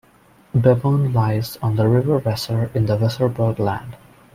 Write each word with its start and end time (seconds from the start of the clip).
Bevern 0.57 1.13
lies 1.13 1.57
on 1.61 1.75
the 1.75 1.87
River 1.87 2.19
Weser 2.19 2.75
in 2.75 2.87
the 2.87 2.97
Weserbergland. 2.97 3.93